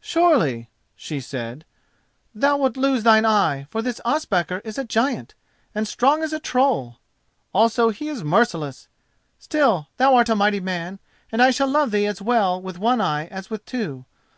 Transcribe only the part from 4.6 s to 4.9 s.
is a